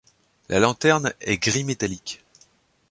La 0.49 0.57
lanterne 0.59 1.13
est 1.21 1.37
gris 1.37 1.63
métallique. 1.63 2.25